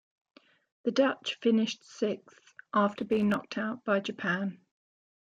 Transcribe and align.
The 0.81 0.89
Dutch 0.89 1.37
finished 1.43 1.83
sixth 1.83 2.55
after 2.73 3.05
being 3.05 3.29
knocked 3.29 3.55
out 3.59 3.85
by 3.85 3.99
Japan. 3.99 4.59